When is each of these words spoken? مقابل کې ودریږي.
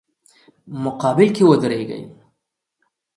مقابل 0.83 1.27
کې 1.35 1.43
ودریږي. 1.49 2.01